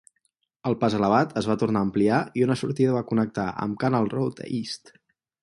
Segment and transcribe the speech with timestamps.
[0.69, 4.11] El pas elevat es va tornar a ampliar i una sortida va connectar amb Canal
[4.17, 4.93] Road East.